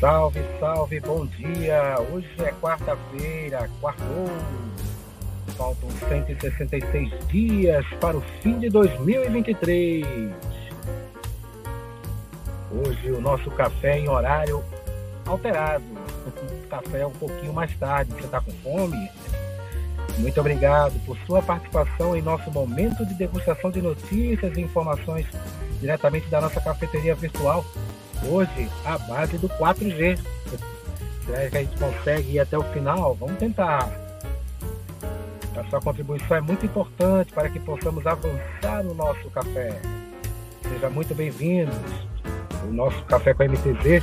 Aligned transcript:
Salve, 0.00 0.40
salve, 0.60 1.00
bom 1.00 1.24
dia! 1.24 1.96
Hoje 2.12 2.28
é 2.40 2.52
quarta-feira, 2.60 3.66
quartou. 3.80 4.28
Faltam 5.56 5.88
166 6.10 7.26
dias 7.28 7.86
para 7.98 8.14
o 8.14 8.20
fim 8.42 8.58
de 8.58 8.68
2023. 8.68 10.04
Hoje 12.70 13.10
o 13.10 13.22
nosso 13.22 13.50
café 13.52 13.98
em 13.98 14.06
horário 14.06 14.62
alterado. 15.24 15.82
O 16.26 16.68
café 16.68 17.00
é 17.00 17.06
um 17.06 17.12
pouquinho 17.12 17.54
mais 17.54 17.74
tarde. 17.78 18.12
Você 18.12 18.26
está 18.26 18.42
com 18.42 18.52
fome? 18.62 19.10
Muito 20.18 20.38
obrigado 20.38 20.92
por 21.06 21.16
sua 21.26 21.40
participação 21.40 22.14
em 22.14 22.20
nosso 22.20 22.50
momento 22.50 23.06
de 23.06 23.14
degustação 23.14 23.70
de 23.70 23.80
notícias 23.80 24.54
e 24.58 24.60
informações 24.60 25.24
diretamente 25.80 26.28
da 26.28 26.42
nossa 26.42 26.60
cafeteria 26.60 27.14
virtual. 27.14 27.64
Hoje, 28.28 28.68
a 28.84 28.98
base 28.98 29.38
do 29.38 29.48
4G. 29.48 30.18
Será 31.24 31.50
que 31.50 31.56
a 31.56 31.60
gente 31.62 31.78
consegue 31.78 32.32
ir 32.32 32.40
até 32.40 32.58
o 32.58 32.62
final? 32.72 33.14
Vamos 33.14 33.38
tentar. 33.38 33.90
A 35.56 35.64
sua 35.70 35.80
contribuição 35.80 36.36
é 36.36 36.40
muito 36.40 36.66
importante 36.66 37.32
para 37.32 37.48
que 37.48 37.58
possamos 37.60 38.06
avançar 38.06 38.84
no 38.84 38.94
nosso 38.94 39.30
café. 39.30 39.80
Seja 40.62 40.90
muito 40.90 41.14
bem-vindos. 41.14 41.76
O 42.68 42.72
nosso 42.72 43.02
Café 43.04 43.32
com 43.32 43.44
a 43.44 43.46
MTZ 43.46 44.02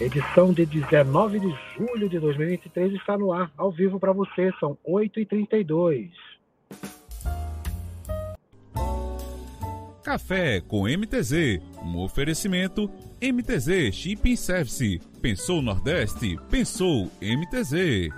Edição 0.00 0.52
de 0.52 0.64
19 0.64 1.40
de 1.40 1.58
julho 1.76 2.08
de 2.08 2.20
2023 2.20 2.94
está 2.94 3.18
no 3.18 3.32
ar, 3.32 3.50
ao 3.56 3.72
vivo 3.72 3.98
para 3.98 4.12
você, 4.12 4.52
são 4.60 4.78
8h32. 4.86 6.08
Café 10.08 10.62
com 10.62 10.84
MTZ, 10.84 11.60
um 11.82 11.98
oferecimento 11.98 12.90
MTZ 13.20 13.92
Shipping 13.92 14.36
Service. 14.36 14.98
Pensou 15.20 15.60
Nordeste? 15.60 16.38
Pensou 16.50 17.10
MTZ. 17.20 18.08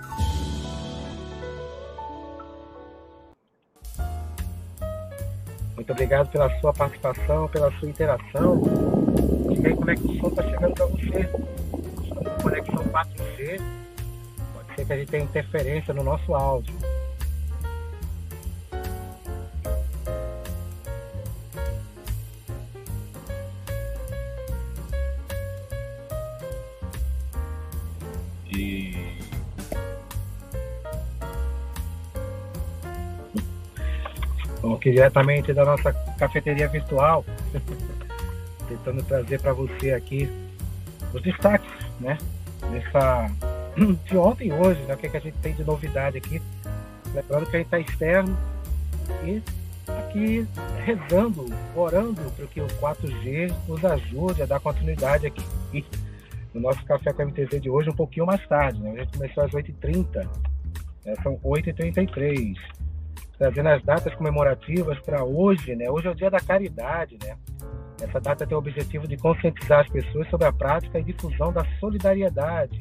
Muito 5.75 5.91
obrigado 5.91 6.31
pela 6.31 6.49
sua 6.61 6.71
participação, 6.71 7.49
pela 7.49 7.69
sua 7.77 7.89
interação. 7.89 8.61
E 9.51 9.75
como 9.75 9.91
é 9.91 9.95
que 9.97 10.07
o 10.07 10.19
som 10.21 10.27
está 10.29 10.43
chegando 10.43 10.73
para 10.73 10.85
você 10.85 11.29
conexão 12.41 12.85
4G, 12.85 13.61
pode 14.53 14.75
ser 14.77 14.85
que 14.85 14.93
a 14.93 14.97
gente 14.97 15.11
tenha 15.11 15.23
interferência 15.25 15.93
no 15.93 16.05
nosso 16.05 16.33
áudio. 16.33 16.73
Diretamente 34.91 35.53
da 35.53 35.65
nossa 35.65 35.93
cafeteria 36.17 36.67
virtual, 36.67 37.25
tentando 38.67 39.03
trazer 39.03 39.39
para 39.41 39.53
você 39.53 39.91
aqui 39.91 40.29
os 41.13 41.21
destaques, 41.21 41.69
né? 41.99 42.17
Nessa 42.69 43.29
de 44.05 44.17
ontem 44.17 44.49
e 44.49 44.53
hoje, 44.53 44.81
né? 44.83 44.93
O 44.93 44.97
que, 44.97 45.07
é 45.07 45.09
que 45.09 45.17
a 45.17 45.21
gente 45.21 45.37
tem 45.37 45.53
de 45.53 45.63
novidade 45.63 46.17
aqui. 46.17 46.41
Lembrando 47.13 47.49
que 47.49 47.55
a 47.55 47.59
gente 47.59 47.67
está 47.67 47.79
externo 47.79 48.37
e 49.23 49.41
aqui 49.87 50.47
rezando, 50.85 51.45
orando 51.75 52.21
para 52.31 52.47
que 52.47 52.61
o 52.61 52.67
4G 52.67 53.53
nos 53.67 53.83
ajude 53.83 54.41
a 54.41 54.45
dar 54.45 54.59
continuidade 54.59 55.27
aqui 55.27 55.43
no 56.53 56.61
nosso 56.61 56.83
Café 56.85 57.11
com 57.11 57.21
a 57.21 57.25
MTZ 57.25 57.61
de 57.61 57.69
hoje, 57.69 57.89
um 57.89 57.95
pouquinho 57.95 58.25
mais 58.25 58.45
tarde. 58.47 58.79
Né? 58.79 58.91
A 58.91 58.97
gente 58.99 59.17
começou 59.17 59.43
às 59.43 59.51
8h30, 59.51 60.27
né? 61.05 61.15
são 61.23 61.37
8h33, 61.39 62.55
trazendo 63.41 63.69
as 63.69 63.83
datas 63.83 64.13
comemorativas 64.13 64.99
para 64.99 65.23
hoje. 65.23 65.75
Né? 65.75 65.89
Hoje 65.89 66.07
é 66.07 66.11
o 66.11 66.15
dia 66.15 66.29
da 66.29 66.39
caridade, 66.39 67.17
né? 67.23 67.35
Essa 67.99 68.21
data 68.21 68.45
tem 68.45 68.55
o 68.55 68.59
objetivo 68.59 69.07
de 69.07 69.17
conscientizar 69.17 69.79
as 69.79 69.89
pessoas 69.89 70.29
sobre 70.29 70.45
a 70.45 70.53
prática 70.53 70.99
e 70.99 71.03
difusão 71.03 71.51
da 71.51 71.65
solidariedade 71.79 72.77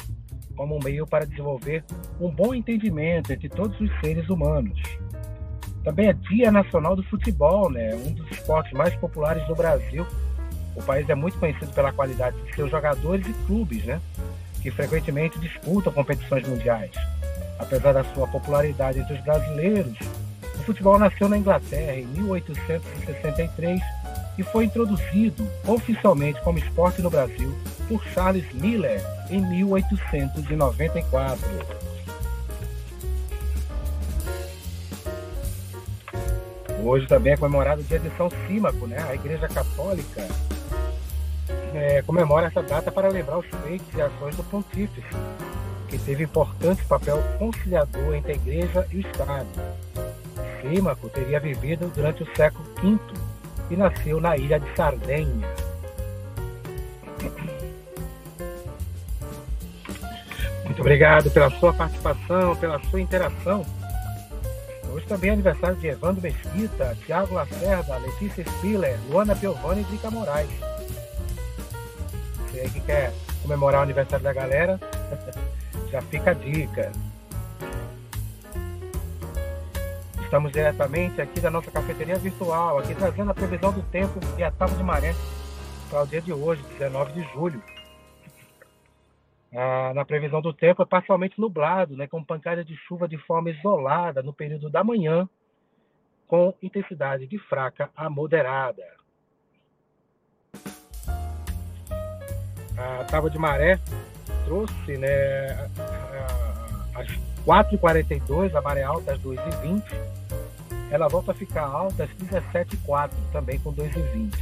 como 0.54 0.76
um 0.76 0.78
meio 0.84 1.06
para 1.06 1.25
desenvolver 1.25 1.82
um 2.20 2.31
bom 2.31 2.54
entendimento 2.54 3.32
entre 3.32 3.49
todos 3.49 3.78
os 3.81 3.91
seres 4.00 4.28
humanos. 4.28 4.78
Também 5.82 6.09
é 6.09 6.12
Dia 6.12 6.53
Nacional 6.53 6.94
do 6.94 7.03
Futebol, 7.04 7.70
né? 7.70 7.94
um 7.94 8.12
dos 8.12 8.31
esportes 8.31 8.72
mais 8.72 8.94
populares 8.97 9.47
do 9.47 9.54
Brasil. 9.54 10.06
O 10.76 10.82
país 10.82 11.09
é 11.09 11.15
muito 11.15 11.38
conhecido 11.38 11.72
pela 11.72 11.91
qualidade 11.91 12.37
de 12.43 12.54
seus 12.54 12.70
jogadores 12.70 13.26
e 13.26 13.32
clubes, 13.47 13.82
né? 13.84 13.99
que 14.60 14.70
frequentemente 14.70 15.38
disputam 15.38 15.91
competições 15.91 16.47
mundiais. 16.47 16.91
Apesar 17.59 17.93
da 17.93 18.04
sua 18.04 18.26
popularidade 18.26 18.99
entre 18.99 19.15
os 19.15 19.25
brasileiros, 19.25 19.97
futebol 20.70 20.98
nasceu 21.00 21.28
na 21.28 21.36
Inglaterra 21.36 21.97
em 21.97 22.06
1863 22.06 23.81
e 24.38 24.44
foi 24.44 24.66
introduzido 24.66 25.44
oficialmente 25.66 26.41
como 26.42 26.58
esporte 26.58 27.03
no 27.03 27.10
Brasil 27.10 27.53
por 27.88 28.04
Charles 28.04 28.44
Miller 28.54 29.04
em 29.28 29.41
1894. 29.41 31.41
Hoje 36.84 37.08
também 37.08 37.32
é 37.32 37.37
comemorado 37.37 37.81
o 37.81 37.84
dia 37.84 37.98
de 37.98 38.08
São 38.16 38.31
Símaco, 38.47 38.87
né? 38.87 39.04
A 39.08 39.14
Igreja 39.14 39.48
Católica 39.48 40.28
é, 41.75 42.00
comemora 42.02 42.47
essa 42.47 42.62
data 42.62 42.92
para 42.92 43.08
lembrar 43.08 43.38
os 43.38 43.47
feitos 43.64 43.92
e 43.94 44.00
ações 44.00 44.37
do 44.37 44.44
pontífice, 44.44 45.02
que 45.88 45.98
teve 45.98 46.22
importante 46.25 46.84
papel 46.84 47.20
conciliador 47.41 48.14
entre 48.14 48.32
a 48.32 48.37
Igreja 48.37 48.87
e 48.92 48.98
o 48.98 49.00
Estado. 49.00 49.48
Símaco 50.60 51.09
teria 51.09 51.41
vivido 51.41 51.91
durante 51.94 52.22
o 52.22 52.37
século 52.37 52.65
V 52.82 52.98
e 53.71 53.76
nasceu 53.76 54.21
na 54.21 54.37
ilha 54.37 54.59
de 54.59 54.75
Sardenha. 54.75 55.48
Muito 60.65 60.81
obrigado 60.81 61.31
pela 61.31 61.50
sua 61.50 61.72
participação, 61.72 62.56
pela 62.56 62.81
sua 62.84 63.00
interação. 63.00 63.66
Hoje 64.93 65.06
também 65.06 65.31
é 65.31 65.32
aniversário 65.32 65.76
de 65.76 65.87
Evandro 65.87 66.22
Mesquita, 66.22 66.97
Tiago 67.06 67.34
Lacerda, 67.34 67.99
Letícia 67.99 68.44
Spiller, 68.44 68.99
Luana 69.09 69.37
Piovani 69.37 69.82
e 69.82 69.84
Drica 69.84 70.10
Moraes. 70.10 70.50
Você 72.38 72.60
aí 72.60 72.70
que 72.70 72.81
quer 72.81 73.12
comemorar 73.43 73.81
o 73.81 73.84
aniversário 73.84 74.25
da 74.25 74.32
galera, 74.32 74.81
já 75.91 76.00
fica 76.03 76.32
a 76.32 76.34
dica. 76.34 76.93
Estamos 80.31 80.53
diretamente 80.53 81.21
aqui 81.21 81.41
da 81.41 81.51
nossa 81.51 81.73
cafeteria 81.73 82.15
virtual, 82.15 82.79
aqui 82.79 82.95
trazendo 82.95 83.33
a 83.33 83.35
previsão 83.35 83.73
do 83.73 83.83
tempo 83.83 84.21
e 84.39 84.45
a 84.45 84.51
tábua 84.53 84.77
de 84.77 84.83
maré 84.85 85.13
para 85.91 86.05
o 86.05 86.07
dia 86.07 86.23
de 86.23 86.33
hoje, 86.33 86.63
19 86.79 87.13
de 87.15 87.23
julho. 87.33 87.61
Ah, 89.53 89.91
na 89.93 90.05
previsão 90.05 90.41
do 90.41 90.53
tempo 90.53 90.85
é 90.85 90.87
parcialmente 90.87 91.41
nublado, 91.41 91.97
né, 91.97 92.07
com 92.07 92.23
pancada 92.23 92.65
de 92.65 92.77
chuva 92.77 93.09
de 93.09 93.19
forma 93.19 93.51
isolada 93.51 94.23
no 94.23 94.33
período 94.33 94.71
da 94.71 94.85
manhã, 94.85 95.29
com 96.29 96.55
intensidade 96.62 97.27
de 97.27 97.37
fraca 97.37 97.91
a 97.97 98.09
moderada. 98.09 98.87
A 102.79 103.05
tábua 103.11 103.31
de 103.31 103.37
maré 103.37 103.81
trouxe 104.45 104.97
né, 104.97 105.69
às 106.95 107.09
4h42, 107.45 108.55
a 108.55 108.62
maré 108.62 108.85
alta 108.85 109.12
às 109.12 109.19
2h20, 109.19 110.19
ela 110.91 111.09
volta 111.09 111.33
a 111.33 111.34
ficar 111.34 111.62
alta 111.62 112.05
às 112.05 112.11
17,4, 112.11 113.11
também 113.33 113.59
com 113.61 113.73
2,20. 113.73 114.35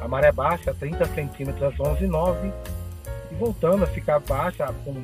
A 0.00 0.06
maré 0.06 0.30
baixa, 0.30 0.72
30 0.72 1.06
centímetros 1.06 1.62
às 1.62 1.74
11,9 1.76 2.52
e 3.30 3.34
voltando 3.34 3.84
a 3.84 3.86
ficar 3.88 4.20
baixa 4.20 4.72
com 4.84 4.94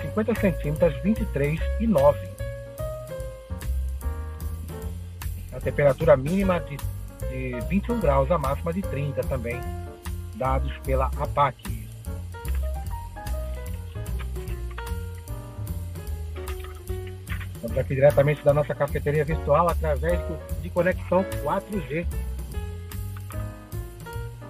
50 0.00 0.34
centímetros 0.36 0.94
às 0.94 1.02
23,9. 1.02 2.16
A 5.52 5.60
temperatura 5.60 6.16
mínima 6.16 6.60
de, 6.60 6.76
de 7.28 7.60
21 7.68 7.98
graus, 7.98 8.30
a 8.30 8.38
máxima 8.38 8.72
de 8.72 8.82
30 8.82 9.22
também, 9.22 9.60
dados 10.36 10.72
pela 10.84 11.06
APAC. 11.06 11.75
Estamos 17.66 17.78
aqui 17.78 17.94
diretamente 17.96 18.44
da 18.44 18.54
nossa 18.54 18.72
cafeteria 18.76 19.24
virtual 19.24 19.68
através 19.68 20.20
de 20.62 20.70
conexão 20.70 21.24
4G. 21.42 22.06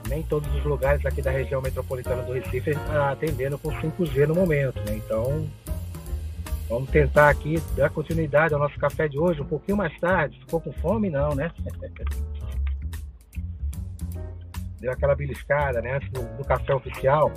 Nem 0.07 0.23
todos 0.23 0.55
os 0.55 0.63
lugares 0.65 1.05
aqui 1.07 1.23
da 1.23 1.31
região 1.31 1.63
metropolitana 1.63 2.23
do 2.23 2.35
Recife 2.35 2.73
estão 2.73 3.05
atendendo 3.07 3.59
com 3.59 3.71
5G 3.71 4.27
no 4.27 4.35
momento, 4.35 4.79
né? 4.85 4.97
Então, 4.97 5.49
vamos 6.69 6.91
tentar 6.91 7.31
aqui 7.31 7.59
dar 7.75 7.89
continuidade 7.89 8.53
ao 8.53 8.61
nosso 8.61 8.79
café 8.79 9.09
de 9.09 9.19
hoje 9.19 9.41
um 9.41 9.47
pouquinho 9.47 9.79
mais 9.79 9.99
tarde. 9.99 10.39
Ficou 10.41 10.61
com 10.61 10.73
fome? 10.75 11.09
Não, 11.09 11.35
né? 11.35 11.51
Deu 14.79 14.93
aquela 14.93 15.15
beliscada, 15.15 15.81
né? 15.81 15.95
Antes 15.97 16.11
do, 16.11 16.23
do 16.37 16.45
café 16.45 16.75
oficial. 16.75 17.33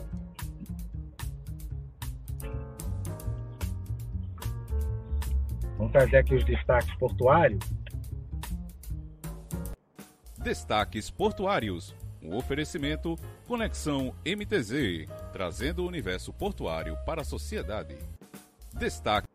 Vamos 5.89 5.91
trazer 5.91 6.17
aqui 6.17 6.35
os 6.35 6.45
destaques 6.45 6.93
portuários. 6.95 7.59
Destaques 10.37 11.09
portuários. 11.09 11.95
Um 12.21 12.35
oferecimento 12.35 13.15
Conexão 13.47 14.13
MTZ, 14.23 15.07
trazendo 15.33 15.83
o 15.83 15.87
universo 15.87 16.31
portuário 16.31 16.95
para 17.05 17.21
a 17.21 17.25
sociedade. 17.25 17.97
Destaque. 18.73 19.27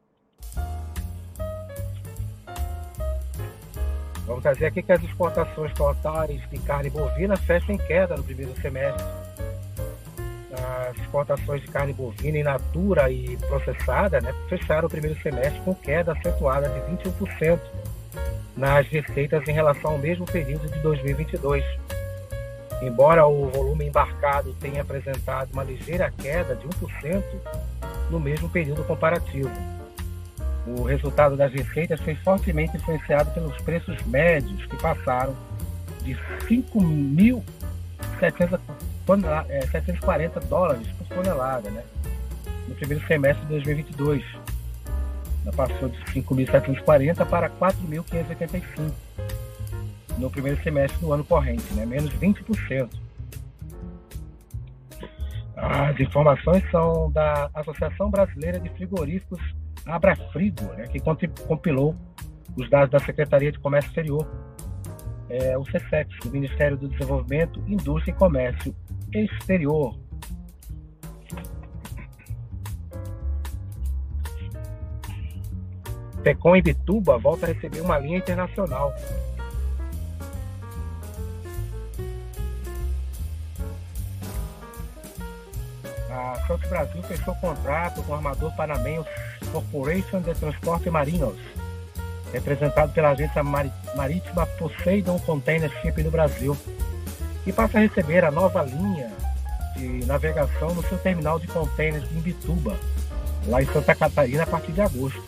Vamos 4.25 4.43
trazer 4.43 4.67
aqui 4.67 4.83
que 4.83 4.93
as 4.93 5.03
exportações 5.03 5.73
totais 5.75 6.49
de 6.51 6.59
carne 6.61 6.89
bovina 6.89 7.37
fecham 7.37 7.75
em 7.75 7.79
queda 7.79 8.17
no 8.17 8.23
primeiro 8.23 8.55
semestre. 8.61 9.24
As 10.91 10.97
exportações 10.99 11.63
de 11.63 11.69
carne 11.69 11.93
bovina 11.93 12.39
in 12.39 12.43
natura 12.43 13.11
e 13.11 13.37
processada 13.39 14.21
né, 14.21 14.35
fecharam 14.49 14.87
o 14.87 14.91
primeiro 14.91 15.19
semestre 15.23 15.61
com 15.65 15.75
queda 15.75 16.13
acentuada 16.13 16.69
de 16.69 16.81
21% 17.09 17.59
nas 18.57 18.87
receitas 18.89 19.47
em 19.49 19.53
relação 19.53 19.93
ao 19.93 19.99
mesmo 19.99 20.27
período 20.27 20.69
de 20.69 20.79
2022. 20.81 21.65
Embora 22.83 23.27
o 23.27 23.49
volume 23.49 23.87
embarcado 23.87 24.55
tenha 24.61 24.83
apresentado 24.83 25.53
uma 25.53 25.65
ligeira 25.65 26.13
queda 26.19 26.55
de 26.55 26.67
1% 26.69 27.23
no 28.11 28.21
mesmo 28.21 28.49
período 28.49 28.85
comparativo. 28.85 29.51
O 30.67 30.83
resultado 30.83 31.37
das 31.37 31.53
receitas 31.53 32.01
foi 32.01 32.15
fortemente 32.17 32.77
influenciado 32.77 33.31
pelos 33.33 33.57
preços 33.63 34.03
médios, 34.07 34.67
que 34.67 34.77
passaram 34.77 35.35
de 36.03 36.15
5.740 39.07 40.37
é, 40.37 40.41
dólares 40.47 40.87
por 40.99 41.07
tonelada 41.09 41.71
né, 41.71 41.85
no 42.69 42.75
primeiro 42.75 43.07
semestre 43.07 43.45
de 43.47 43.53
2022. 43.53 44.25
Passou 45.55 45.91
de 45.91 45.99
5.740 46.07 47.27
para 47.27 47.51
4.585 47.51 48.93
no 50.19 50.31
primeiro 50.31 50.63
semestre 50.63 50.99
do 51.01 51.13
ano 51.13 51.25
corrente, 51.25 51.73
né, 51.75 51.85
menos 51.85 52.11
20%. 52.15 52.89
As 55.57 55.99
informações 56.01 56.69
são 56.71 57.11
da 57.11 57.51
Associação 57.55 58.11
Brasileira 58.11 58.59
de 58.59 58.69
Frigoríficos 58.71 59.41
Abrafrigo, 59.87 60.65
né, 60.75 60.87
que 60.87 61.01
compilou 61.47 61.95
os 62.57 62.69
dados 62.71 62.91
da 62.91 62.99
Secretaria 63.01 63.53
de 63.53 63.59
Comércio 63.59 63.89
Exterior, 63.89 64.27
é, 65.29 65.57
o 65.59 65.63
CSEX, 65.65 66.17
do 66.23 66.31
Ministério 66.31 66.77
do 66.77 66.89
Desenvolvimento, 66.89 67.63
Indústria 67.67 68.13
e 68.13 68.15
Comércio 68.15 68.75
Exterior. 69.15 69.97
Pecom 76.23 76.57
e 76.57 76.63
Bituba 76.63 77.19
volta 77.19 77.47
a 77.47 77.49
receber 77.51 77.81
uma 77.81 77.99
linha 77.99 78.19
internacional. 78.19 78.95
A 86.11 86.47
Santos 86.47 86.69
Brasil 86.69 87.03
fechou 87.03 87.35
contrato 87.37 88.03
com 88.03 88.13
o 88.13 88.15
armador 88.15 88.55
panamenho 88.57 89.05
Corporation 89.53 90.21
de 90.21 90.35
Transporte 90.35 90.89
Marinos, 90.89 91.37
representado 92.33 92.93
pela 92.93 93.11
agência 93.11 93.43
marítima 93.43 94.47
Poseidon 94.59 95.19
Container 95.21 95.71
Ship 95.81 96.03
no 96.03 96.11
Brasil, 96.11 96.57
e 97.47 97.53
passa 97.53 97.79
a 97.79 97.81
receber 97.81 98.25
a 98.25 98.31
nova 98.31 98.63
linha 98.63 99.11
de 99.77 100.07
navegação 100.07 100.75
no 100.75 100.83
seu 100.85 100.99
terminal 100.99 101.39
de 101.39 101.47
containers 101.47 102.05
em 102.13 102.21
Bituba, 102.21 102.77
lá 103.47 103.63
em 103.63 103.67
Santa 103.67 103.95
Catarina, 103.95 104.45
a 104.45 104.47
partir 104.47 104.73
de 104.73 104.81
agosto. 104.81 105.23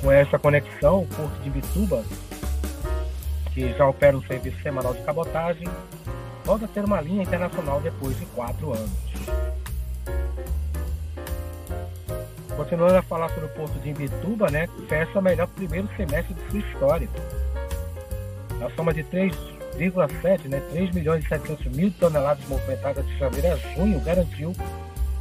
Com 0.00 0.12
essa 0.12 0.38
conexão, 0.38 1.02
o 1.02 1.06
Porto 1.06 1.42
de 1.42 1.50
Bituba, 1.50 2.04
que 3.52 3.72
já 3.72 3.88
opera 3.88 4.16
um 4.16 4.22
serviço 4.22 4.62
semanal 4.62 4.94
de 4.94 5.02
cabotagem, 5.02 5.68
volta 6.44 6.66
a 6.66 6.68
ter 6.68 6.84
uma 6.84 7.00
linha 7.00 7.22
internacional 7.22 7.80
depois 7.80 8.16
de 8.18 8.26
quatro 8.26 8.72
anos. 8.72 9.06
Continuando 12.56 12.96
a 12.96 13.02
falar 13.02 13.28
sobre 13.28 13.44
o 13.44 13.48
porto 13.50 13.78
de 13.80 13.90
Imbituba, 13.90 14.50
né, 14.50 14.66
fecha 14.88 15.18
o 15.18 15.22
melhor 15.22 15.46
primeiro 15.48 15.88
semestre 15.94 16.32
de 16.32 16.50
sua 16.50 16.60
história. 16.60 17.08
A 18.64 18.70
soma 18.74 18.94
de 18.94 19.02
3,7, 19.76 20.48
né, 20.48 20.60
3 20.70 20.94
milhões 20.94 21.24
e 21.24 21.28
700 21.28 21.66
mil 21.66 21.90
toneladas 21.98 22.46
movimentadas 22.48 23.06
de 23.06 23.18
janeiro 23.18 23.52
a 23.52 23.56
junho 23.74 24.00
garantiu 24.00 24.52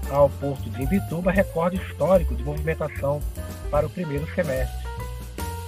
ao 0.10 0.30
porto 0.30 0.69
de 0.69 0.84
Imbituba 0.84 1.31
recorde 1.31 1.78
histórico 1.78 2.36
de 2.36 2.44
movimentação 2.44 3.22
para 3.69 3.86
o 3.86 3.90
primeiro 3.90 4.28
semestre. 4.34 4.86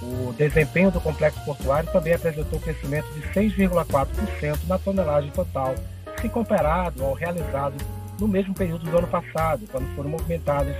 O 0.00 0.32
desempenho 0.32 0.90
do 0.90 1.00
complexo 1.00 1.44
portuário 1.44 1.90
também 1.92 2.14
apresentou 2.14 2.60
crescimento 2.60 3.08
de 3.14 3.20
6,4% 3.32 4.58
na 4.66 4.78
tonelagem 4.78 5.30
total, 5.32 5.74
se 6.20 6.28
comparado 6.28 7.04
ao 7.04 7.14
realizado 7.14 7.74
no 8.18 8.28
mesmo 8.28 8.54
período 8.54 8.88
do 8.88 8.98
ano 8.98 9.08
passado, 9.08 9.66
quando 9.70 9.86
foram 9.94 10.10
movimentadas 10.10 10.76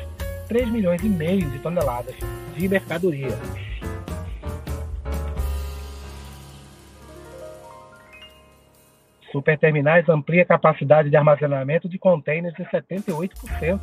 3 0.48 0.70
milhões 0.70 1.02
e 1.02 1.08
meio 1.08 1.48
de 1.50 1.58
toneladas 1.58 2.14
de 2.56 2.68
mercadoria. 2.68 3.36
Superterminais 9.38 10.08
amplia 10.08 10.42
a 10.42 10.46
capacidade 10.46 11.08
de 11.08 11.16
armazenamento 11.16 11.88
de 11.88 11.96
contêineres 11.96 12.58
em 12.58 12.64
78%. 12.64 13.78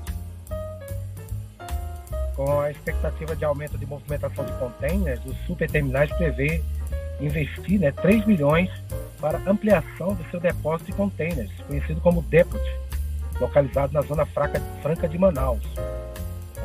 Com 2.35 2.59
a 2.59 2.69
expectativa 2.69 3.33
de 3.37 3.45
aumento 3.45 3.77
de 3.77 3.85
movimentação 3.85 4.43
de 4.43 4.51
contêineres, 4.59 5.23
os 5.25 5.37
superterminais 5.45 6.11
prevê 6.17 6.61
investir 7.21 7.79
né, 7.79 7.93
3 7.93 8.25
milhões 8.25 8.69
para 9.21 9.37
ampliação 9.49 10.13
do 10.13 10.29
seu 10.29 10.41
depósito 10.41 10.91
de 10.91 10.97
contêineres, 10.97 11.51
conhecido 11.65 12.01
como 12.01 12.21
Depot, 12.23 12.59
localizado 13.39 13.93
na 13.93 14.01
Zona 14.01 14.25
Franca 14.25 15.07
de 15.07 15.17
Manaus. 15.17 15.63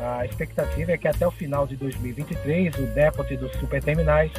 A 0.01 0.25
expectativa 0.25 0.91
é 0.91 0.97
que 0.97 1.07
até 1.07 1.25
o 1.25 1.31
final 1.31 1.65
de 1.65 1.77
2023 1.77 2.75
o 2.75 2.87
depósito 2.87 3.45
dos 3.45 3.53
superterminais 3.53 4.33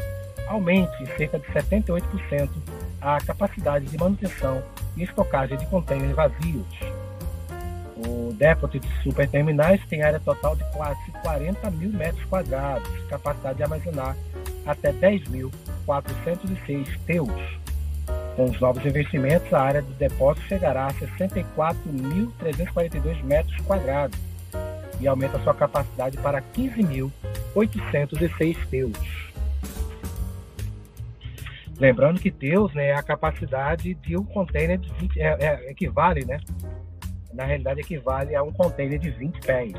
aumente 0.47 1.07
cerca 1.17 1.39
de 1.39 1.47
78% 1.47 2.51
a 3.03 3.21
capacidade 3.21 3.85
de 3.87 3.99
manutenção 3.99 4.63
e 4.97 5.03
estocagem 5.03 5.59
de 5.59 5.67
contêineres 5.67 6.15
vazios. 6.15 6.65
O 7.97 8.33
depósito 8.33 8.87
de 8.87 9.03
superterminais 9.03 9.85
tem 9.87 10.03
área 10.03 10.21
total 10.21 10.55
de 10.57 10.65
quase 10.73 11.11
40 11.23 11.71
mil 11.73 11.91
metros 11.91 12.25
quadrados, 12.25 12.89
capacidade 13.09 13.57
de 13.57 13.65
armazenar 13.65 14.17
até 14.65 14.93
10.406 14.93 16.87
teus. 17.07 17.61
Com 18.37 18.45
os 18.47 18.61
novos 18.61 18.87
investimentos, 18.87 19.53
a 19.53 19.61
área 19.61 19.83
do 19.83 19.93
depósito 19.95 20.47
chegará 20.47 20.87
a 20.87 20.95
64.342 20.95 23.21
metros 23.25 23.57
quadrados, 23.67 24.17
e 25.01 25.09
aumenta 25.09 25.41
sua 25.41 25.53
capacidade 25.53 26.17
para 26.19 26.41
15.806 26.41 28.57
teus. 28.71 29.32
Lembrando 31.83 32.21
que 32.21 32.31
teus 32.31 32.73
né, 32.75 32.91
é 32.91 32.95
a 32.95 33.03
capacidade 33.03 33.93
de 33.95 34.17
um 34.17 34.23
container 34.23 34.79
de 34.79 34.89
20, 35.01 35.21
é, 35.21 35.37
é, 35.41 35.69
equivale, 35.73 36.25
né? 36.25 36.39
Na 37.35 37.45
realidade 37.45 37.81
equivale 37.81 38.37
a 38.37 38.43
um 38.45 38.53
container 38.53 39.01
de 39.01 39.11
20 39.11 39.41
pés. 39.41 39.73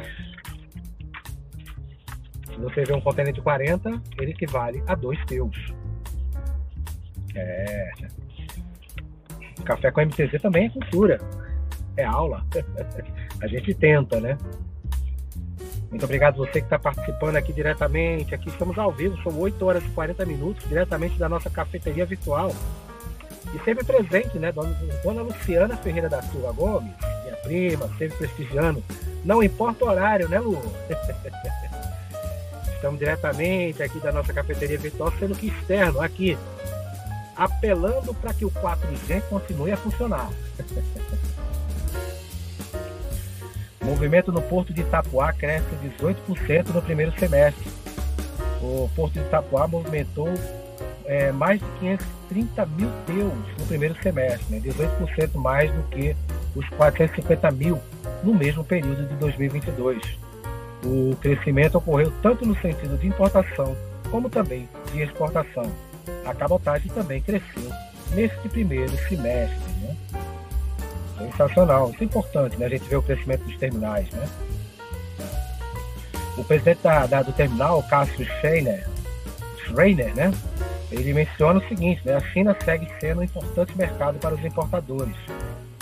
Se 2.46 2.60
você 2.60 2.84
vê 2.84 2.94
um 2.94 3.00
container 3.00 3.34
de 3.34 3.42
40, 3.42 3.90
ele 4.20 4.32
equivale 4.32 4.84
a 4.86 4.96
dois 4.96 5.18
teus. 5.28 5.56
É. 7.36 7.90
Café 9.64 9.90
com 9.90 10.02
MTZ 10.02 10.42
também 10.42 10.66
é 10.66 10.70
cultura. 10.72 11.18
É 11.96 12.04
aula. 12.04 12.46
a 13.42 13.48
gente 13.48 13.74
tenta, 13.76 14.20
né? 14.20 14.38
Muito 15.94 16.06
obrigado 16.06 16.38
você 16.38 16.54
que 16.54 16.66
está 16.66 16.80
participando 16.80 17.36
aqui 17.36 17.54
diretamente. 17.54 18.34
Aqui 18.34 18.50
estamos 18.50 18.80
ao 18.80 18.92
vivo, 18.92 19.16
são 19.22 19.40
8 19.40 19.64
horas 19.64 19.84
e 19.84 19.90
40 19.90 20.26
minutos, 20.26 20.68
diretamente 20.68 21.20
da 21.20 21.30
nossa 21.30 21.52
cafeteria 21.52 22.04
virtual. 22.04 22.52
E 23.54 23.60
sempre 23.64 23.86
presente, 23.86 24.40
né? 24.40 24.52
Dona, 24.52 25.22
Luciana 25.22 25.78
Ferreira 25.78 26.10
da 26.10 26.20
Silva 26.24 26.52
Gomes, 26.52 26.92
minha 27.24 27.36
prima, 27.44 27.88
sempre 28.00 28.18
prestigiando. 28.18 28.84
Não 29.24 29.44
importa 29.44 29.86
o 29.86 29.88
horário, 29.88 30.28
né, 30.28 30.40
Lu? 30.40 30.60
Estamos 32.74 32.98
diretamente 32.98 33.84
aqui 33.84 34.00
da 34.00 34.12
nossa 34.12 34.34
cafeteria 34.34 34.80
virtual, 34.80 35.14
sendo 35.20 35.36
que 35.36 35.50
externo, 35.50 36.02
aqui, 36.02 36.36
apelando 37.36 38.16
para 38.16 38.34
que 38.34 38.46
o 38.46 38.50
4G 38.50 39.22
continue 39.30 39.72
a 39.72 39.78
funcionar. 39.78 40.32
O 43.84 43.86
movimento 43.86 44.32
no 44.32 44.42
porto 44.42 44.74
de 44.74 44.82
Itapuá 44.82 45.34
cresce 45.34 45.68
18% 46.00 46.70
no 46.74 46.82
primeiro 46.82 47.12
semestre. 47.20 47.70
O 48.62 48.90
porto 48.96 49.14
de 49.14 49.20
Itapuá 49.20 49.68
movimentou 49.68 50.30
é, 51.06 51.34
mais 51.34 51.60
de 51.60 51.66
530 51.80 52.66
mil 52.66 52.90
teus 53.06 53.58
no 53.60 53.66
primeiro 53.68 53.96
semestre, 54.02 54.56
né? 54.56 54.62
18% 54.62 55.36
mais 55.36 55.70
do 55.70 55.84
que 55.90 56.16
os 56.56 56.68
450 56.70 57.52
mil 57.52 57.78
no 58.24 58.34
mesmo 58.34 58.64
período 58.64 59.06
de 59.06 59.16
2022. 59.16 60.02
O 60.86 61.16
crescimento 61.18 61.78
ocorreu 61.78 62.12
tanto 62.22 62.46
no 62.46 62.56
sentido 62.62 62.98
de 62.98 63.08
importação 63.08 63.76
como 64.10 64.30
também 64.30 64.70
de 64.94 65.02
exportação. 65.02 65.70
A 66.26 66.34
cabotagem 66.34 66.92
também 66.92 67.22
cresceu 67.22 67.70
neste 68.14 68.48
primeiro 68.48 68.96
semestre. 69.10 69.73
Sensacional, 71.32 71.92
isso 71.92 72.02
é 72.02 72.06
importante, 72.06 72.58
né? 72.58 72.66
a 72.66 72.70
gente 72.70 72.84
vê 72.84 72.96
o 72.96 73.02
crescimento 73.02 73.44
dos 73.44 73.58
terminais. 73.58 74.10
Né? 74.12 74.28
O 76.38 76.44
presidente 76.44 76.82
da, 76.82 77.06
da, 77.06 77.22
do 77.22 77.32
terminal, 77.32 77.82
Cássio 77.84 78.26
Schreiner, 78.26 78.88
Schreiner 79.66 80.14
né? 80.16 80.32
ele 80.92 81.14
menciona 81.14 81.60
o 81.60 81.68
seguinte, 81.68 82.02
né? 82.06 82.16
a 82.16 82.22
China 82.32 82.56
segue 82.64 82.88
sendo 83.00 83.22
um 83.22 83.24
importante 83.24 83.78
mercado 83.78 84.20
para 84.20 84.36
os 84.36 84.44
importadores, 84.44 85.16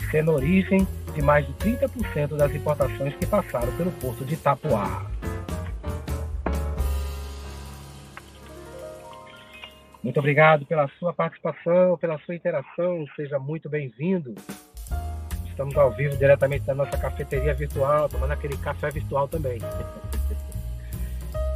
sendo 0.09 0.31
origem 0.31 0.87
de 1.13 1.21
mais 1.21 1.45
de 1.45 1.53
30% 1.53 2.37
das 2.37 2.53
importações 2.53 3.15
que 3.15 3.25
passaram 3.25 3.71
pelo 3.75 3.91
porto 3.91 4.23
de 4.23 4.35
Itapuá. 4.35 5.05
Muito 10.03 10.19
obrigado 10.19 10.65
pela 10.65 10.87
sua 10.99 11.13
participação, 11.13 11.95
pela 11.97 12.17
sua 12.19 12.35
interação, 12.35 13.05
seja 13.15 13.37
muito 13.37 13.69
bem-vindo. 13.69 14.33
Estamos 15.51 15.75
ao 15.77 15.91
vivo 15.91 16.15
diretamente 16.17 16.65
da 16.65 16.73
nossa 16.73 16.97
cafeteria 16.97 17.53
virtual, 17.53 18.07
tomando 18.09 18.31
aquele 18.31 18.57
café 18.57 18.89
virtual 18.89 19.27
também. 19.27 19.59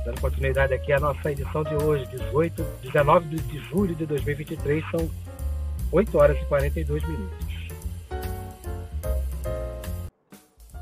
Dando 0.03 0.21
continuidade 0.21 0.73
aqui 0.73 0.93
à 0.93 0.99
nossa 0.99 1.31
edição 1.31 1.63
de 1.63 1.73
hoje, 1.75 2.05
18, 2.07 2.61
19 2.83 3.39
de 3.39 3.57
julho 3.69 3.95
de 3.95 4.05
2023, 4.05 4.83
são 4.91 5.09
8 5.91 6.17
horas 6.17 6.37
e 6.37 6.45
42 6.45 7.03
minutos. 7.07 7.45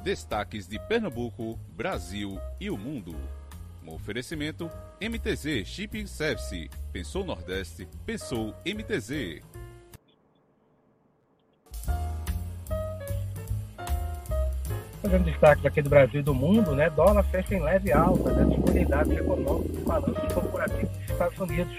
Destaques 0.03 0.67
de 0.67 0.77
Pernambuco, 0.79 1.57
Brasil 1.69 2.37
e 2.59 2.69
o 2.69 2.77
mundo. 2.77 3.15
Um 3.85 3.93
oferecimento 3.93 4.69
MTZ 4.99 5.65
Shipping 5.65 6.07
Service. 6.07 6.69
Pensou 6.91 7.23
Nordeste, 7.23 7.87
pensou 8.05 8.53
MTZ. 8.65 9.52
Fazendo 15.03 15.25
destaques 15.25 15.63
aqui 15.65 15.81
do 15.81 15.89
Brasil 15.89 16.21
e 16.21 16.23
do 16.23 16.33
mundo, 16.33 16.73
né? 16.73 16.89
Dólar 16.89 17.23
fecha 17.23 17.53
em 17.53 17.59
leve 17.59 17.91
alta, 17.91 18.31
né? 18.31 18.45
Disponibilidade 18.45 19.13
econômica 19.13 19.77
e 19.77 19.83
balanços 19.83 20.33
corporativos 20.33 20.89
dos 20.89 21.09
Estados 21.09 21.37
Unidos. 21.37 21.75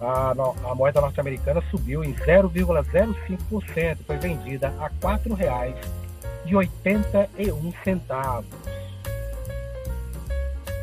A, 0.00 0.34
a 0.64 0.74
moeda 0.74 1.00
norte-americana 1.00 1.62
subiu 1.70 2.02
em 2.02 2.12
0,05%, 2.12 3.98
foi 4.04 4.16
vendida 4.16 4.74
a 4.80 4.86
R$ 4.86 4.92
4,81 5.00 7.74
centavos. 7.84 8.50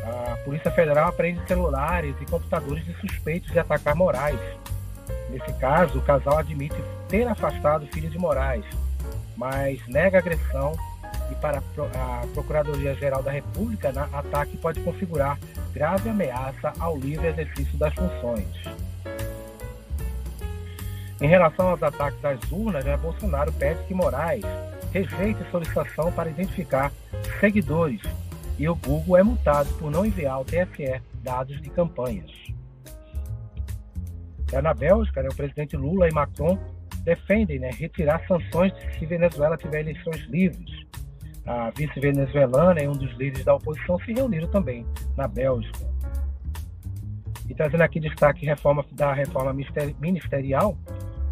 A 0.04 0.38
Polícia 0.44 0.70
Federal 0.70 1.08
apreende 1.08 1.46
celulares 1.46 2.14
e 2.18 2.24
computadores 2.24 2.82
de 2.86 2.94
suspeitos 2.94 3.52
de 3.52 3.58
atacar 3.58 3.94
Moraes. 3.94 4.40
Nesse 5.28 5.52
caso, 5.58 5.98
o 5.98 6.02
casal 6.02 6.38
admite 6.38 6.82
ter 7.08 7.28
afastado 7.28 7.82
o 7.82 7.86
filho 7.88 8.08
de 8.08 8.18
Moraes, 8.18 8.64
mas 9.36 9.86
nega 9.86 10.16
agressão 10.16 10.72
e 11.30 11.34
para 11.36 11.58
a 11.58 12.26
Procuradoria-Geral 12.34 13.22
da 13.22 13.30
República, 13.30 13.92
o 13.92 14.16
ataque 14.16 14.56
pode 14.56 14.80
configurar 14.80 15.38
grave 15.72 16.08
ameaça 16.08 16.72
ao 16.78 16.96
livre 16.96 17.28
exercício 17.28 17.76
das 17.78 17.94
funções. 17.94 18.46
Em 21.20 21.26
relação 21.26 21.68
aos 21.68 21.82
ataques 21.82 22.24
às 22.24 22.52
urnas, 22.52 22.84
né, 22.84 22.96
Bolsonaro 22.96 23.52
pede 23.52 23.82
que 23.84 23.94
Moraes 23.94 24.44
rejeite 24.92 25.38
solicitação 25.50 26.12
para 26.12 26.30
identificar 26.30 26.92
seguidores 27.40 28.00
e 28.58 28.68
o 28.68 28.74
Google 28.74 29.16
é 29.16 29.22
multado 29.22 29.68
por 29.74 29.90
não 29.90 30.06
enviar 30.06 30.34
ao 30.34 30.44
TSE 30.44 31.00
dados 31.22 31.60
de 31.60 31.70
campanhas. 31.70 32.30
Já 34.50 34.62
na 34.62 34.72
Bélgica, 34.72 35.22
né, 35.22 35.28
o 35.30 35.34
presidente 35.34 35.76
Lula 35.76 36.08
e 36.08 36.12
Macron 36.12 36.58
defendem 37.04 37.58
né, 37.58 37.70
retirar 37.70 38.26
sanções 38.26 38.72
se 38.98 39.04
Venezuela 39.04 39.56
tiver 39.56 39.80
eleições 39.80 40.22
livres. 40.28 40.86
A 41.48 41.70
vice-venezuelana 41.70 42.82
e 42.82 42.88
um 42.88 42.92
dos 42.92 43.10
líderes 43.12 43.44
da 43.44 43.54
oposição 43.54 43.98
se 44.00 44.12
reuniram 44.12 44.48
também 44.48 44.86
na 45.16 45.26
Bélgica. 45.26 45.88
E 47.48 47.54
trazendo 47.54 47.80
aqui 47.82 47.98
destaque 47.98 48.44
reforma, 48.44 48.84
da 48.92 49.14
reforma 49.14 49.54
ministerial, 49.98 50.76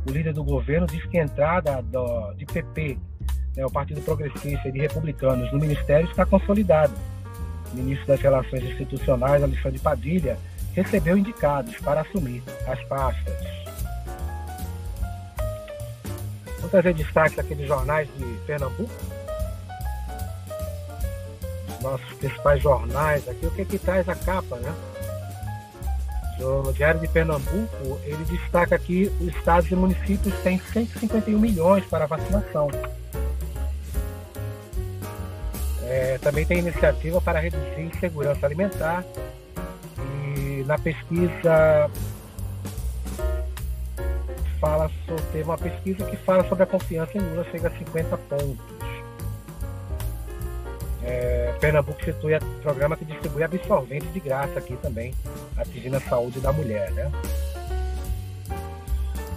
o 0.09 0.11
líder 0.11 0.33
do 0.33 0.43
governo 0.43 0.87
diz 0.87 1.05
que 1.05 1.19
a 1.19 1.25
entrada 1.25 1.83
do, 1.83 2.33
de 2.33 2.47
PP, 2.47 2.99
né, 3.55 3.67
o 3.67 3.71
Partido 3.71 4.01
Progressista 4.01 4.73
de 4.73 4.79
Republicanos 4.79 5.53
no 5.53 5.59
ministério 5.59 6.09
está 6.09 6.25
consolidada 6.25 6.95
ministro 7.77 8.07
das 8.07 8.21
Relações 8.21 8.65
Institucionais, 8.65 9.43
Alexandre 9.43 9.79
Padilha, 9.79 10.39
recebeu 10.75 11.17
indicados 11.17 11.77
para 11.79 12.01
assumir 12.01 12.43
as 12.67 12.83
pastas. 12.85 13.35
Vou 16.61 16.71
trazer 16.71 16.95
destaques 16.95 17.39
aqui 17.39 17.55
dos 17.55 17.67
jornais 17.67 18.09
de 18.17 18.25
Pernambuco. 18.47 18.91
Nossos 21.81 22.13
principais 22.15 22.63
jornais 22.63 23.29
aqui, 23.29 23.47
o 23.47 23.51
que, 23.51 23.63
é 23.63 23.65
que 23.65 23.79
traz 23.79 24.09
a 24.09 24.15
capa, 24.15 24.57
né? 24.57 24.75
No 26.39 26.73
Diário 26.73 27.01
de 27.01 27.09
Pernambuco, 27.09 27.99
ele 28.05 28.25
destaca 28.25 28.79
que 28.79 29.11
os 29.21 29.29
estados 29.29 29.71
e 29.71 29.75
municípios 29.75 30.35
têm 30.43 30.59
151 30.59 31.39
milhões 31.39 31.85
para 31.87 32.07
vacinação. 32.07 32.69
É, 35.83 36.19
também 36.19 36.45
tem 36.45 36.59
iniciativa 36.59 37.21
para 37.21 37.39
reduzir 37.39 37.81
insegurança 37.81 38.45
alimentar 38.45 39.05
e 39.99 40.65
na 40.67 40.77
pesquisa 40.79 41.91
fala 44.61 44.91
sobre, 45.07 45.43
uma 45.43 45.57
pesquisa 45.57 46.05
que 46.05 46.17
fala 46.17 46.47
sobre 46.49 46.65
a 46.65 46.67
confiança 46.67 47.17
em 47.17 47.21
Lula 47.21 47.45
chega 47.51 47.69
a 47.69 47.71
50 47.71 48.17
pontos. 48.19 48.96
É, 51.07 51.55
Pernambuco 51.61 52.01
institui 52.01 52.35
o 52.35 52.41
programa 52.63 52.97
que 52.97 53.05
distribui 53.05 53.45
absorventes 53.45 54.13
de 54.13 54.19
graça 54.19 54.59
aqui 54.59 54.77
também, 54.83 55.15
atingindo 55.57 55.97
a 55.97 56.01
saúde 56.01 56.41
da 56.41 56.53
mulher, 56.53 56.91
né? 56.91 57.11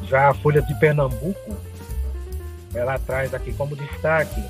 Já 0.04 0.30
a 0.30 0.34
Folha 0.34 0.64
de 0.64 0.74
Pernambuco, 0.80 1.56
ela 2.74 2.98
traz 2.98 3.36
aqui 3.36 3.54
como 3.54 3.76
destaque 3.76 4.44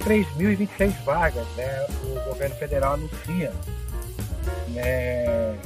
3.026 0.00 1.04
vagas, 1.04 1.46
né? 1.56 1.86
O 2.04 2.28
governo 2.28 2.56
federal 2.56 2.94
anuncia, 2.94 3.52
né? 4.68 5.58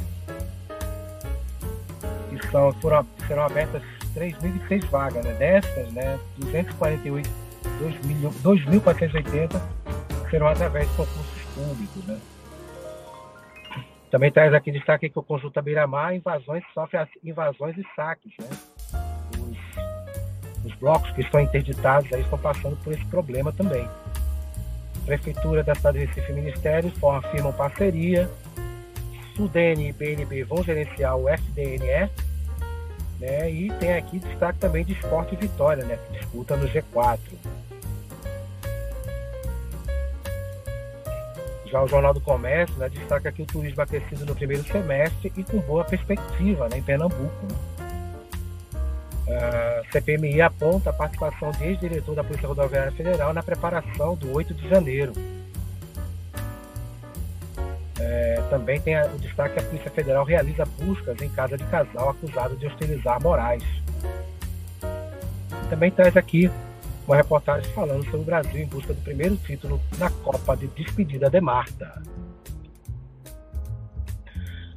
Que 2.30 2.50
são, 2.50 2.72
foram, 2.80 3.06
serão 3.28 3.44
abertas 3.44 3.82
3.026 4.16 4.86
vagas, 4.86 5.24
né? 5.24 5.34
Destas, 5.34 5.92
né? 5.92 6.18
248, 6.38 7.30
2.480 7.80 9.79
serão 10.30 10.46
através 10.46 10.88
de 10.88 10.96
concursos 10.96 11.42
públicos, 11.54 12.06
né? 12.06 12.20
Também 14.10 14.32
traz 14.32 14.52
aqui 14.52 14.72
destaque 14.72 15.08
que 15.08 15.18
o 15.18 15.22
conjunto 15.22 15.62
Beira-Mar 15.62 16.14
invasões 16.14 16.64
sofre 16.74 16.98
invasões 17.22 17.76
e 17.78 17.86
saques, 17.94 18.32
né? 18.40 18.48
Os, 19.38 20.66
os 20.66 20.74
blocos 20.78 21.10
que 21.12 21.20
estão 21.20 21.40
interditados 21.40 22.12
aí 22.12 22.22
estão 22.22 22.38
passando 22.38 22.76
por 22.82 22.92
esse 22.92 23.04
problema 23.06 23.52
também. 23.52 23.88
Prefeitura 25.06 25.62
da 25.62 25.74
cidade 25.74 26.00
de 26.00 26.06
Recife 26.06 26.32
e 26.32 26.34
Ministério 26.34 26.92
firmam 27.30 27.52
parceria. 27.52 28.28
Sudene 29.36 29.88
e 29.88 29.92
BNB 29.92 30.44
vão 30.44 30.62
gerenciar 30.62 31.16
o 31.16 31.28
FDNE. 31.28 32.10
Né? 33.20 33.50
E 33.50 33.72
tem 33.78 33.94
aqui 33.94 34.18
destaque 34.18 34.58
também 34.58 34.84
de 34.84 34.92
Esporte 34.92 35.36
Vitória, 35.36 35.84
né? 35.84 35.96
que 35.96 36.18
disputa 36.18 36.56
no 36.56 36.68
G4. 36.68 37.18
Já 41.70 41.82
o 41.82 41.86
Jornal 41.86 42.12
do 42.12 42.20
Comércio 42.20 42.76
né, 42.78 42.88
destaca 42.88 43.30
que 43.30 43.42
o 43.42 43.46
turismo 43.46 43.80
aquecido 43.80 44.26
no 44.26 44.34
primeiro 44.34 44.64
semestre 44.64 45.32
e 45.36 45.44
com 45.44 45.58
boa 45.58 45.84
perspectiva 45.84 46.68
né, 46.68 46.78
em 46.78 46.82
Pernambuco. 46.82 47.46
A 49.28 49.82
CPMI 49.92 50.40
aponta 50.40 50.90
a 50.90 50.92
participação 50.92 51.52
de 51.52 51.64
ex-diretor 51.64 52.16
da 52.16 52.24
Polícia 52.24 52.48
Rodoviária 52.48 52.90
Federal 52.90 53.32
na 53.32 53.42
preparação 53.42 54.16
do 54.16 54.32
8 54.34 54.52
de 54.54 54.68
janeiro. 54.68 55.12
É, 58.00 58.42
também 58.50 58.80
tem 58.80 59.00
o 59.00 59.18
destaque 59.18 59.54
que 59.54 59.60
a 59.60 59.62
Polícia 59.62 59.90
Federal 59.92 60.24
realiza 60.24 60.64
buscas 60.64 61.20
em 61.22 61.28
casa 61.28 61.56
de 61.56 61.64
casal 61.64 62.10
acusado 62.10 62.56
de 62.56 62.66
hostilizar 62.66 63.22
Moraes. 63.22 63.62
Também 65.68 65.92
traz 65.92 66.16
aqui 66.16 66.50
uma 67.10 67.16
reportagem 67.16 67.68
falando 67.72 68.04
sobre 68.04 68.20
o 68.20 68.24
Brasil 68.24 68.62
em 68.62 68.66
busca 68.66 68.94
do 68.94 69.02
primeiro 69.02 69.36
título 69.38 69.80
na 69.98 70.08
Copa 70.08 70.56
de 70.56 70.68
Despedida 70.68 71.28
de 71.28 71.40
Marta. 71.40 72.00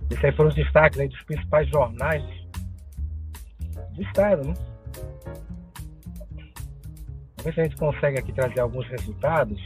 Esses 0.09 0.25
aí 0.25 0.31
foram 0.31 0.49
os 0.49 0.55
destaques 0.55 0.97
dos 1.11 1.21
principais 1.25 1.69
jornais 1.69 2.23
do 3.91 4.01
Estado, 4.01 4.47
né? 4.47 4.53
Vamos 7.37 7.43
ver 7.43 7.53
se 7.53 7.61
a 7.61 7.63
gente 7.65 7.75
consegue 7.75 8.17
aqui 8.17 8.33
trazer 8.33 8.61
alguns 8.61 8.87
resultados. 8.87 9.59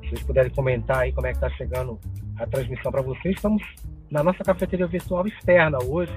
Se 0.00 0.10
vocês 0.10 0.22
puderem 0.22 0.52
comentar 0.52 0.98
aí 0.98 1.12
como 1.12 1.26
é 1.26 1.30
que 1.30 1.38
está 1.38 1.50
chegando 1.50 1.98
a 2.36 2.46
transmissão 2.46 2.92
para 2.92 3.02
vocês. 3.02 3.34
Estamos 3.34 3.64
na 4.08 4.22
nossa 4.22 4.44
cafeteria 4.44 4.86
virtual 4.86 5.26
externa 5.26 5.78
hoje, 5.84 6.16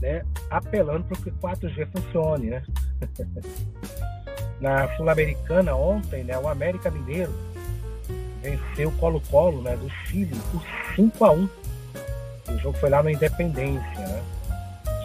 né, 0.00 0.22
apelando 0.48 1.04
para 1.06 1.20
que 1.20 1.30
o 1.30 1.32
4G 1.38 1.88
funcione. 1.90 2.50
Né? 2.50 2.62
na 4.60 4.94
Sul-Americana 4.96 5.74
ontem, 5.74 6.24
né, 6.24 6.38
o 6.38 6.48
América 6.48 6.90
Mineiro 6.90 7.32
venceu 8.42 8.88
o 8.88 8.92
Colo-Colo 8.92 9.62
né, 9.62 9.76
do 9.76 9.90
Chile 10.06 10.38
por 10.50 10.62
5 10.94 11.24
a 11.24 11.30
1 11.32 11.48
O 12.48 12.58
jogo 12.58 12.78
foi 12.78 12.90
lá 12.90 13.02
no 13.02 13.10
Independência. 13.10 13.98
Né? 13.98 14.22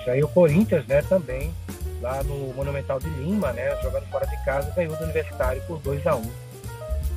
Já 0.06 0.14
aí 0.14 0.24
o 0.24 0.28
Corinthians 0.28 0.86
né, 0.88 1.02
também, 1.02 1.54
lá 2.02 2.24
no 2.24 2.54
Monumental 2.54 3.00
de 3.00 3.10
Lima, 3.10 3.52
né, 3.54 3.76
jogando 3.82 4.06
fora 4.08 4.26
de 4.28 4.38
casa, 4.46 4.72
ganhou 4.76 4.96
do 4.96 5.04
Universitário 5.04 5.62
por 5.64 5.80
2 5.80 6.06
a 6.08 6.16
1 6.16 6.32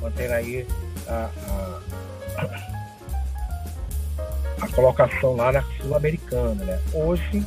Mantendo 0.01 0.33
aí 0.33 0.67
a, 1.07 1.29
a, 2.37 2.45
a 4.65 4.67
colocação 4.73 5.35
lá 5.35 5.51
na 5.51 5.63
Sul-Americana. 5.77 6.63
Né? 6.63 6.81
Hoje, 6.93 7.45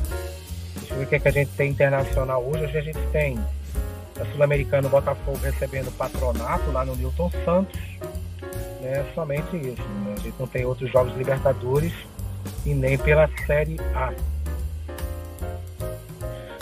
deixa 0.75 0.93
eu 0.93 0.97
ver 0.97 1.03
o 1.03 1.07
que, 1.07 1.15
é 1.15 1.19
que 1.19 1.27
a 1.27 1.31
gente 1.31 1.51
tem 1.51 1.69
internacional 1.69 2.43
hoje. 2.43 2.63
Hoje 2.63 2.77
a 2.77 2.81
gente 2.81 2.99
tem 3.11 3.39
a 4.19 4.25
Sul-Americana 4.31 4.89
Botafogo 4.89 5.37
recebendo 5.37 5.91
patronato 5.97 6.71
lá 6.71 6.85
no 6.85 6.95
Newton 6.95 7.31
Santos. 7.45 7.79
Né? 8.81 9.05
Somente 9.13 9.55
isso. 9.55 9.81
Né? 9.81 10.15
A 10.17 10.19
gente 10.19 10.35
não 10.39 10.47
tem 10.47 10.65
outros 10.65 10.91
jogos 10.91 11.15
Libertadores 11.15 11.93
e 12.65 12.73
nem 12.73 12.97
pela 12.97 13.29
Série 13.45 13.77
A. 13.95 14.13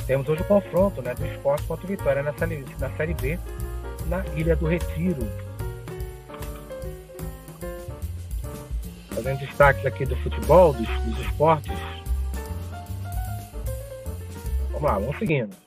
Temos 0.06 0.28
hoje 0.30 0.42
o 0.42 0.46
confronto 0.46 1.02
né, 1.02 1.14
do 1.14 1.26
esporte 1.26 1.64
contra 1.64 1.86
o 1.86 1.88
Vitória 1.88 2.24
na 2.24 2.34
série, 2.34 2.64
na 2.80 2.90
série 2.92 3.14
B, 3.14 3.38
na 4.06 4.26
Ilha 4.36 4.56
do 4.56 4.66
Retiro. 4.66 5.28
Fazendo 9.10 9.40
destaques 9.40 9.86
aqui 9.86 10.06
do 10.06 10.16
futebol, 10.18 10.74
dos, 10.74 10.88
dos 10.88 11.20
esportes. 11.20 11.78
Vamos 14.72 14.84
lá, 14.84 15.00
vamos 15.00 15.18
seguindo. 15.18 15.67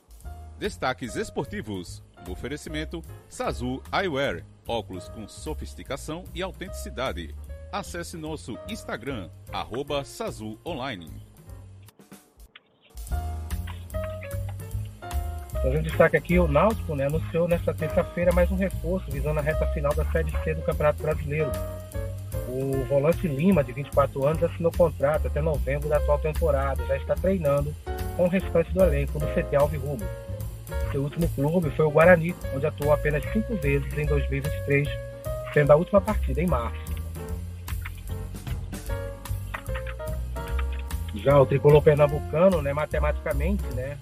Destaques 0.60 1.16
esportivos. 1.16 2.02
Oferecimento 2.28 3.02
Sazu 3.30 3.82
Eyewear. 3.90 4.44
Óculos 4.68 5.08
com 5.08 5.26
sofisticação 5.26 6.24
e 6.34 6.42
autenticidade. 6.42 7.34
Acesse 7.72 8.14
nosso 8.18 8.58
Instagram, 8.68 9.30
arroba 9.50 10.04
Sazu 10.04 10.58
Online. 10.62 11.10
Fazendo 15.50 15.82
destaque 15.82 16.18
aqui, 16.18 16.38
o 16.38 16.46
Náutico 16.46 16.94
né, 16.94 17.06
anunciou 17.06 17.48
nesta 17.48 17.72
terça-feira 17.72 18.30
mais 18.30 18.50
um 18.50 18.56
reforço 18.56 19.10
visando 19.10 19.40
a 19.40 19.42
reta 19.42 19.66
final 19.68 19.94
da 19.94 20.04
Série 20.12 20.30
C 20.44 20.52
do 20.52 20.60
Campeonato 20.60 21.02
Brasileiro. 21.02 21.50
O 22.50 22.84
volante 22.84 23.26
Lima, 23.26 23.64
de 23.64 23.72
24 23.72 24.26
anos, 24.26 24.42
assinou 24.42 24.70
contrato 24.72 25.26
até 25.26 25.40
novembro 25.40 25.88
da 25.88 25.96
atual 25.96 26.18
temporada. 26.18 26.84
Já 26.86 26.98
está 26.98 27.14
treinando 27.14 27.74
com 28.14 28.24
o 28.24 28.28
restante 28.28 28.70
do 28.74 28.84
elenco 28.84 29.18
no 29.18 29.26
CT 29.28 29.56
Alvirrubro. 29.56 30.06
Seu 30.90 31.02
último 31.02 31.28
clube 31.28 31.70
foi 31.70 31.84
o 31.84 31.90
Guarani, 31.90 32.34
onde 32.54 32.66
atuou 32.66 32.92
apenas 32.92 33.22
cinco 33.32 33.54
vezes 33.56 33.96
em 33.96 34.06
2023, 34.06 34.88
sendo 35.54 35.70
a 35.70 35.76
última 35.76 36.00
partida 36.00 36.40
em 36.40 36.46
março. 36.46 37.00
Já 41.14 41.38
o 41.40 41.46
tricolor 41.46 41.82
pernambucano, 41.82 42.62
né, 42.62 42.72
matematicamente, 42.72 43.64
né, 43.74 43.98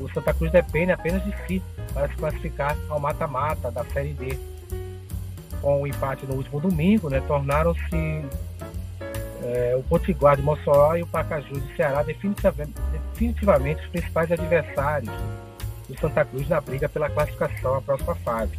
o 0.00 0.08
Santa 0.12 0.32
Cruz 0.34 0.50
depende 0.50 0.90
apenas 0.90 1.22
de 1.24 1.32
si 1.46 1.62
para 1.92 2.08
se 2.08 2.14
classificar 2.16 2.76
ao 2.88 2.98
mata-mata 2.98 3.70
da 3.70 3.84
Série 3.84 4.12
D. 4.12 4.38
Com 5.60 5.82
o 5.82 5.86
empate 5.86 6.26
no 6.26 6.34
último 6.34 6.60
domingo, 6.60 7.08
né, 7.08 7.20
tornaram-se 7.26 8.24
é, 9.42 9.76
o 9.76 9.82
Potiguar 9.84 10.36
de 10.36 10.42
Mossoró 10.42 10.96
e 10.96 11.02
o 11.02 11.06
Pacaju 11.06 11.60
de 11.60 11.76
Ceará 11.76 12.02
definitivamente, 12.02 12.72
definitivamente 13.12 13.82
os 13.82 13.88
principais 13.88 14.30
adversários 14.32 15.12
do 15.88 15.98
Santa 15.98 16.24
Cruz 16.24 16.48
na 16.48 16.60
briga 16.60 16.88
pela 16.88 17.08
classificação 17.08 17.76
à 17.76 17.82
próxima 17.82 18.14
fase. 18.16 18.52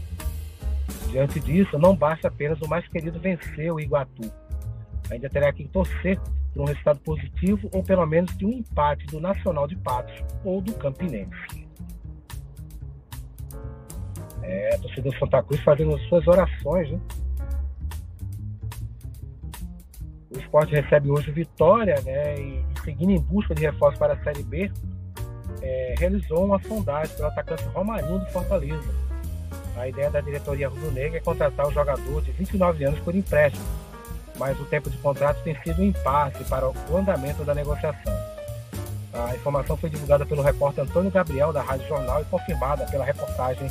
Diante 1.10 1.40
disso, 1.40 1.78
não 1.78 1.96
basta 1.96 2.28
apenas 2.28 2.60
o 2.62 2.68
mais 2.68 2.88
querido 2.88 3.20
vencer 3.20 3.72
o 3.72 3.80
Iguatu. 3.80 4.32
Ainda 5.10 5.30
terá 5.30 5.52
que 5.54 5.68
torcer 5.68 6.20
por 6.54 6.64
um 6.64 6.66
resultado 6.66 7.00
positivo 7.00 7.70
ou 7.72 7.84
pelo 7.84 8.06
menos 8.06 8.36
de 8.38 8.46
um 8.46 8.52
empate 8.52 9.06
do 9.08 9.20
Nacional 9.20 9.68
de 9.68 9.76
Patos 9.78 10.14
ou 10.44 10.62
do 10.62 10.74
Campinense. 10.74 11.68
É, 14.42 14.78
do 14.78 15.18
Santa 15.18 15.44
Cruz 15.44 15.62
fazendo 15.62 15.98
suas 16.08 16.26
orações, 16.28 16.92
né? 16.92 17.00
O 20.30 20.38
esporte 20.40 20.74
recebe 20.74 21.10
hoje 21.10 21.32
vitória, 21.32 21.96
né? 22.02 22.40
E 22.40 22.66
seguindo 22.84 23.12
em 23.12 23.20
busca 23.20 23.56
de 23.56 23.64
reforço 23.64 23.98
para 23.98 24.14
a 24.14 24.24
Série 24.24 24.44
B, 24.44 24.72
é, 25.62 25.96
realizou 25.98 26.46
uma 26.46 26.62
sondagem 26.62 27.16
pelo 27.16 27.28
atacante 27.28 27.64
Romarinho 27.66 28.20
do 28.20 28.26
Fortaleza. 28.28 29.08
A 29.76 29.88
ideia 29.88 30.10
da 30.10 30.22
diretoria 30.22 30.70
rubro-negra 30.70 31.18
é 31.18 31.22
contratar 31.22 31.68
o 31.68 31.72
jogador 31.72 32.22
de 32.22 32.32
29 32.32 32.84
anos 32.84 33.00
por 33.00 33.16
empréstimo, 33.16 33.66
mas 34.38 34.60
o 34.60 34.66
tempo 34.66 34.90
de 34.90 34.98
contrato 34.98 35.44
tem 35.44 35.56
sido 35.62 35.82
um 35.82 35.86
impasse 35.86 36.44
para 36.46 36.68
o 36.68 36.98
andamento 36.98 37.44
da 37.44 37.54
negociação. 37.54 38.14
A 39.14 39.36
informação 39.36 39.78
foi 39.78 39.90
divulgada 39.90 40.26
pelo 40.26 40.42
repórter 40.42 40.84
Antônio 40.84 41.12
Gabriel 41.12 41.54
da 41.54 41.62
Rádio 41.62 41.88
Jornal 41.88 42.22
e 42.22 42.26
confirmada 42.26 42.86
pela 42.86 43.06
reportagem 43.06 43.68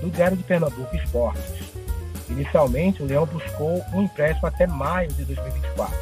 do 0.00 0.10
Diário 0.10 0.36
de 0.36 0.42
Pernambuco 0.42 0.94
Esportes. 0.96 1.72
Inicialmente, 2.28 3.02
o 3.02 3.06
Leão 3.06 3.26
buscou 3.26 3.84
um 3.92 4.02
empréstimo 4.02 4.48
até 4.48 4.66
maio 4.66 5.12
de 5.12 5.24
2024, 5.24 5.96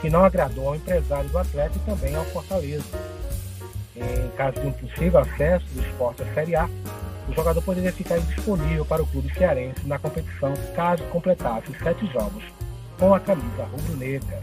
que 0.00 0.10
não 0.10 0.24
agradou 0.24 0.68
ao 0.68 0.76
empresário 0.76 1.28
do 1.28 1.38
atleta 1.38 1.76
e 1.76 1.90
também 1.90 2.14
ao 2.14 2.24
Fortaleza 2.26 3.11
em 3.96 4.28
caso 4.36 4.60
de 4.60 4.68
impossível 4.68 5.20
acesso 5.20 5.66
do 5.72 5.80
esporte 5.82 6.22
à 6.22 6.34
Série 6.34 6.56
A, 6.56 6.68
o 7.28 7.32
jogador 7.34 7.62
poderia 7.62 7.92
ficar 7.92 8.18
indisponível 8.18 8.84
para 8.84 9.02
o 9.02 9.06
clube 9.06 9.32
cearense 9.34 9.86
na 9.86 9.98
competição 9.98 10.54
caso 10.74 11.02
completasse 11.04 11.72
sete 11.82 12.06
jogos 12.12 12.44
com 12.98 13.14
a 13.14 13.20
camisa 13.20 13.64
rubro-negra. 13.64 14.42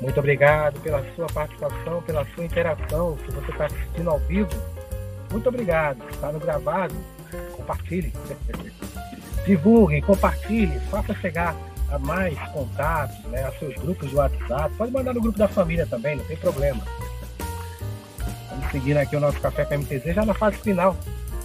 Muito 0.00 0.18
obrigado 0.20 0.80
pela 0.80 1.04
sua 1.14 1.26
participação, 1.26 2.02
pela 2.02 2.24
sua 2.34 2.44
interação. 2.44 3.18
Se 3.18 3.32
você 3.32 3.50
está 3.50 3.66
assistindo 3.66 4.10
ao 4.10 4.18
vivo, 4.20 4.50
muito 5.30 5.48
obrigado. 5.48 5.98
Está 6.10 6.30
no 6.32 6.38
gravado, 6.38 6.94
compartilhe. 7.56 8.12
Divulguem, 9.44 10.00
compartilhe, 10.02 10.78
faça 10.90 11.14
chegar 11.14 11.54
a 11.90 11.98
mais 11.98 12.38
contatos, 12.50 13.18
né, 13.26 13.44
a 13.44 13.52
seus 13.52 13.74
grupos 13.76 14.10
de 14.10 14.16
WhatsApp. 14.16 14.74
Pode 14.76 14.92
mandar 14.92 15.14
no 15.14 15.20
grupo 15.20 15.38
da 15.38 15.48
família 15.48 15.86
também, 15.86 16.16
não 16.16 16.24
tem 16.24 16.36
problema. 16.36 16.82
Vamos 18.50 18.70
seguindo 18.70 18.98
aqui 18.98 19.16
o 19.16 19.20
nosso 19.20 19.40
Café 19.40 19.64
com 19.64 19.78
MTZ 19.78 20.14
já 20.14 20.24
na 20.24 20.34
fase 20.34 20.58
final. 20.58 20.96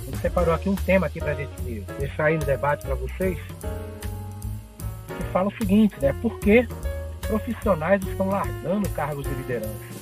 A 0.02 0.06
gente 0.06 0.18
separou 0.18 0.54
aqui 0.54 0.70
um 0.70 0.76
tema 0.76 1.08
aqui 1.08 1.20
para 1.20 1.32
a 1.32 1.36
gente 1.36 1.86
deixar 1.98 2.26
aí 2.26 2.38
no 2.38 2.46
debate 2.46 2.86
para 2.86 2.96
vocês. 2.96 3.40
Que 5.08 5.24
fala 5.32 5.48
o 5.48 5.58
seguinte, 5.58 5.96
né? 6.02 6.14
Por 6.22 6.38
que 6.40 6.68
profissionais 7.22 8.02
estão 8.06 8.28
largando 8.30 8.90
cargos 8.90 9.24
de 9.24 9.34
liderança? 9.34 9.94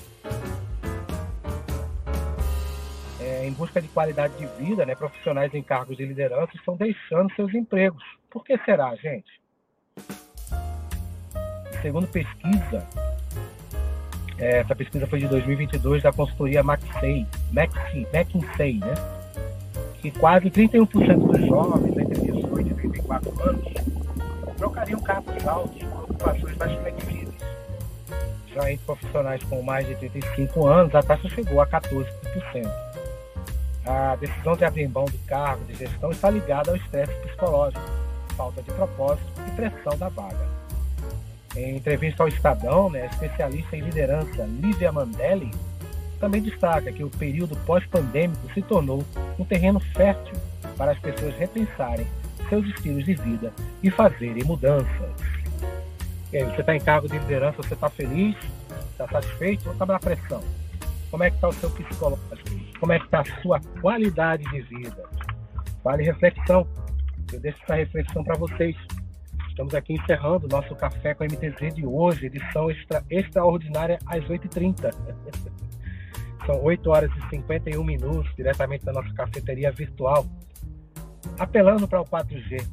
É, 3.20 3.48
em 3.48 3.52
busca 3.52 3.82
de 3.82 3.88
qualidade 3.90 4.34
de 4.38 4.46
vida, 4.64 4.86
né, 4.86 4.96
profissionais 4.96 5.54
em 5.54 5.62
cargos 5.62 5.96
de 5.96 6.06
liderança 6.06 6.52
estão 6.56 6.76
deixando 6.76 7.34
seus 7.36 7.54
empregos. 7.54 8.04
Por 8.30 8.44
que 8.44 8.58
será, 8.66 8.96
gente? 8.96 9.41
Segundo 11.82 12.08
pesquisa, 12.08 12.88
é, 14.38 14.60
essa 14.60 14.76
pesquisa 14.76 15.06
foi 15.08 15.20
de 15.20 15.28
2022 15.28 16.04
da 16.04 16.12
consultoria 16.12 16.62
McKinsey, 16.62 17.28
McKinsey, 17.52 18.80
né? 18.80 18.94
que 20.02 20.10
quase 20.12 20.50
31% 20.50 21.28
dos 21.28 21.48
jovens 21.48 21.98
entre 21.98 22.32
18 22.32 22.68
e 22.68 22.74
34 22.74 23.44
anos 23.44 23.74
trocariam 24.58 25.00
cargos 25.02 25.48
altos 25.48 25.84
por 25.84 26.04
ocupações 26.04 26.58
mais 26.58 26.74
flexíveis. 26.74 27.30
Já 28.54 28.72
entre 28.72 28.86
profissionais 28.86 29.44
com 29.44 29.62
mais 29.62 29.88
de 29.88 29.96
35 29.96 30.68
anos, 30.68 30.94
a 30.96 31.02
taxa 31.02 31.30
chegou 31.30 31.62
a 31.62 31.68
14%. 31.68 32.06
A 33.86 34.16
decisão 34.18 34.56
de 34.56 34.66
abrir 34.66 34.88
mão 34.88 35.06
do 35.06 35.18
cargo 35.20 35.64
de 35.66 35.76
gestão 35.76 36.12
está 36.12 36.30
ligada 36.30 36.72
ao 36.72 36.78
estresse 36.78 37.14
psicológico, 37.14 37.82
falta 38.36 38.62
de 38.62 38.72
propósito 38.72 39.32
e 39.48 39.52
pressão 39.52 39.98
da 39.98 40.10
vaga. 40.10 40.51
Em 41.56 41.78
entrevista 41.78 42.24
ao 42.24 42.30
Estadão, 42.30 42.90
né, 42.90 43.08
especialista 43.08 43.76
em 43.76 43.82
liderança 43.82 44.44
Lívia 44.46 44.92
Mandelli 44.92 45.52
também 46.20 46.42
destaca 46.42 46.92
que 46.92 47.04
o 47.04 47.10
período 47.10 47.56
pós-pandêmico 47.66 48.54
se 48.54 48.62
tornou 48.62 49.04
um 49.40 49.44
terreno 49.44 49.80
fértil 49.80 50.36
para 50.78 50.92
as 50.92 51.00
pessoas 51.00 51.36
repensarem 51.36 52.08
seus 52.48 52.66
estilos 52.68 53.04
de 53.04 53.16
vida 53.16 53.52
e 53.82 53.90
fazerem 53.90 54.44
mudanças. 54.44 55.10
E 56.32 56.38
aí, 56.38 56.46
você 56.46 56.62
está 56.62 56.76
em 56.76 56.80
cargo 56.80 57.10
de 57.10 57.18
liderança, 57.18 57.58
você 57.58 57.74
está 57.74 57.90
feliz, 57.90 58.36
está 58.92 59.08
satisfeito 59.08 59.66
ou 59.68 59.74
está 59.74 59.86
na 59.86 60.00
pressão? 60.00 60.42
Como 61.10 61.24
é 61.24 61.30
que 61.30 61.36
está 61.36 61.50
o 61.50 61.54
seu 61.54 61.70
psicológico? 61.72 62.30
Como 62.80 62.94
é 62.94 63.00
que 63.00 63.06
está 63.06 63.22
a 63.22 63.42
sua 63.42 63.60
qualidade 63.82 64.44
de 64.44 64.62
vida? 64.62 65.04
Vale 65.84 66.04
reflexão. 66.04 66.66
eu 67.34 67.40
deixo 67.40 67.58
essa 67.64 67.76
reflexão 67.76 68.24
para 68.24 68.36
vocês. 68.36 68.76
Estamos 69.52 69.76
aqui 69.76 69.94
encerrando 69.94 70.48
nosso 70.48 70.74
Café 70.76 71.14
com 71.14 71.24
a 71.24 71.28
MTZ 71.28 71.76
de 71.76 71.86
hoje, 71.86 72.28
edição 72.28 72.72
extra, 72.72 73.04
extraordinária 73.10 74.00
às 74.06 74.24
8h30. 74.24 74.96
São 76.48 76.64
8 76.64 76.90
horas 76.90 77.12
e 77.18 77.30
51 77.30 77.84
minutos, 77.84 78.34
diretamente 78.36 78.86
da 78.86 78.94
nossa 78.94 79.14
cafeteria 79.14 79.70
virtual, 79.72 80.26
apelando 81.38 81.86
para 81.86 82.00
o 82.00 82.06
4G. 82.06 82.66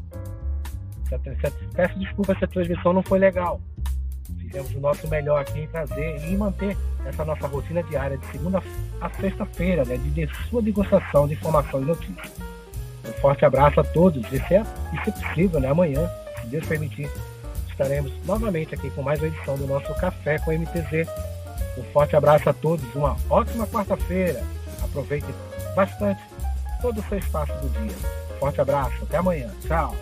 Peço 1.74 1.98
desculpa 1.98 2.36
se 2.38 2.44
a 2.44 2.48
transmissão 2.48 2.92
não 2.92 3.02
foi 3.02 3.18
legal. 3.18 3.60
Fizemos 4.38 4.72
o 4.72 4.80
nosso 4.80 5.08
melhor 5.08 5.40
aqui 5.40 5.60
em 5.60 5.66
trazer 5.66 6.30
e 6.30 6.36
manter 6.36 6.76
essa 7.04 7.24
nossa 7.24 7.48
rotina 7.48 7.82
diária 7.82 8.16
de 8.16 8.26
segunda 8.26 8.62
a 9.00 9.10
sexta-feira, 9.10 9.84
né, 9.84 9.96
de, 9.96 10.10
de 10.10 10.34
sua 10.48 10.62
degustação 10.62 11.26
de 11.26 11.34
informação 11.34 11.82
e 11.82 11.84
notícias. 11.84 12.32
Um 13.06 13.12
forte 13.20 13.44
abraço 13.44 13.80
a 13.80 13.84
todos 13.84 14.24
e 14.32 14.38
se 14.38 14.54
é, 14.54 14.62
e 14.92 15.04
se 15.04 15.12
possível, 15.12 15.60
né, 15.60 15.68
amanhã, 15.68 16.08
Deus 16.48 16.66
permitir, 16.66 17.10
estaremos 17.68 18.12
novamente 18.24 18.74
aqui 18.74 18.90
com 18.90 19.02
mais 19.02 19.20
uma 19.20 19.28
edição 19.28 19.56
do 19.56 19.66
nosso 19.66 19.94
Café 19.94 20.38
com 20.38 20.50
MTZ. 20.50 21.08
Um 21.76 21.82
forte 21.92 22.16
abraço 22.16 22.48
a 22.48 22.52
todos, 22.52 22.84
uma 22.94 23.16
ótima 23.30 23.66
quarta-feira. 23.66 24.42
Aproveite 24.82 25.26
bastante 25.76 26.20
todo 26.80 27.00
o 27.00 27.04
seu 27.04 27.18
espaço 27.18 27.52
do 27.54 27.68
dia. 27.68 27.96
Forte 28.40 28.60
abraço, 28.60 29.04
até 29.04 29.18
amanhã. 29.18 29.50
Tchau. 29.66 29.94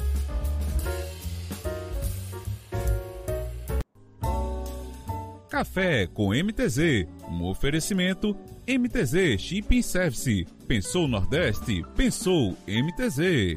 Café 5.50 6.06
com 6.06 6.34
MTZ, 6.34 7.06
um 7.30 7.44
oferecimento 7.44 8.36
MTZ 8.68 9.40
Shipping 9.40 9.80
Service. 9.80 10.46
Pensou 10.66 11.08
Nordeste? 11.08 11.82
Pensou 11.96 12.56
MTZ. 12.66 13.56